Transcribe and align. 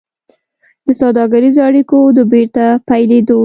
د 0.85 0.87
سوداګريزو 1.01 1.59
اړيکو 1.67 1.97
د 2.17 2.19
بېرته 2.31 2.63
پيلېدو 2.89 3.39